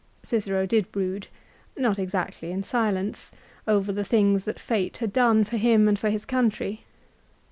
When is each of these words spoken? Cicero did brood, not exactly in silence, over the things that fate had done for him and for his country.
Cicero 0.23 0.65
did 0.65 0.91
brood, 0.91 1.27
not 1.77 1.99
exactly 1.99 2.49
in 2.49 2.63
silence, 2.63 3.31
over 3.67 3.91
the 3.91 4.03
things 4.03 4.45
that 4.45 4.59
fate 4.59 4.97
had 4.97 5.13
done 5.13 5.43
for 5.43 5.57
him 5.57 5.87
and 5.87 5.99
for 5.99 6.09
his 6.09 6.25
country. 6.25 6.85